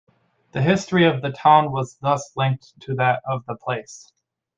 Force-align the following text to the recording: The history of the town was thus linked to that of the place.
The 0.53 0.63
history 0.63 1.05
of 1.05 1.21
the 1.21 1.29
town 1.31 1.71
was 1.71 1.99
thus 2.01 2.31
linked 2.35 2.73
to 2.87 2.95
that 2.95 3.21
of 3.27 3.45
the 3.45 3.55
place. 3.55 4.11